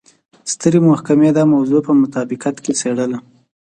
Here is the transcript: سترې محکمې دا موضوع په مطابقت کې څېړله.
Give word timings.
سترې 0.51 0.79
محکمې 0.87 1.29
دا 1.37 1.43
موضوع 1.53 1.79
په 1.87 1.91
مطابقت 2.01 2.55
کې 2.63 2.71
څېړله. 2.79 3.17